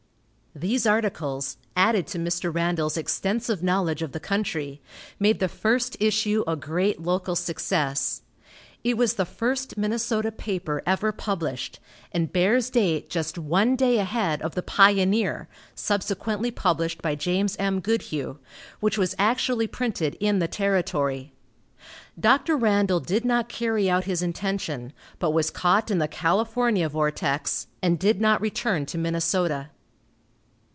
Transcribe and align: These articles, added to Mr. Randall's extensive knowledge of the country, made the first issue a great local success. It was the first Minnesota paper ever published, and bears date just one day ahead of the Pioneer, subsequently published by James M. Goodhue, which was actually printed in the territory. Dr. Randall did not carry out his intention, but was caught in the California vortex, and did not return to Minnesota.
These 0.53 0.85
articles, 0.85 1.55
added 1.77 2.07
to 2.07 2.19
Mr. 2.19 2.53
Randall's 2.53 2.97
extensive 2.97 3.63
knowledge 3.63 4.01
of 4.01 4.11
the 4.11 4.19
country, 4.19 4.81
made 5.17 5.39
the 5.39 5.47
first 5.47 5.95
issue 6.01 6.43
a 6.45 6.57
great 6.57 7.01
local 7.01 7.37
success. 7.37 8.21
It 8.83 8.97
was 8.97 9.13
the 9.13 9.23
first 9.25 9.77
Minnesota 9.77 10.29
paper 10.29 10.83
ever 10.85 11.13
published, 11.13 11.79
and 12.11 12.33
bears 12.33 12.69
date 12.69 13.09
just 13.09 13.37
one 13.37 13.77
day 13.77 13.97
ahead 13.97 14.41
of 14.41 14.55
the 14.55 14.61
Pioneer, 14.61 15.47
subsequently 15.73 16.51
published 16.51 17.01
by 17.01 17.15
James 17.15 17.55
M. 17.57 17.79
Goodhue, 17.79 18.35
which 18.81 18.97
was 18.97 19.15
actually 19.17 19.67
printed 19.67 20.17
in 20.19 20.39
the 20.39 20.49
territory. 20.49 21.31
Dr. 22.19 22.57
Randall 22.57 22.99
did 22.99 23.23
not 23.23 23.47
carry 23.47 23.89
out 23.89 24.03
his 24.03 24.21
intention, 24.21 24.91
but 25.17 25.31
was 25.31 25.49
caught 25.49 25.89
in 25.89 25.99
the 25.99 26.09
California 26.09 26.89
vortex, 26.89 27.67
and 27.81 27.97
did 27.97 28.19
not 28.19 28.41
return 28.41 28.85
to 28.87 28.97
Minnesota. 28.97 29.69